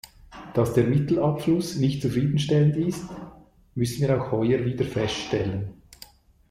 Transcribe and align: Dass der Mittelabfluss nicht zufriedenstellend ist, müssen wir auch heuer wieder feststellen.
Dass 0.55 0.73
der 0.73 0.85
Mittelabfluss 0.85 1.75
nicht 1.75 2.01
zufriedenstellend 2.01 2.75
ist, 2.75 3.05
müssen 3.75 4.01
wir 4.07 4.19
auch 4.19 4.31
heuer 4.31 4.65
wieder 4.65 4.83
feststellen. 4.83 5.79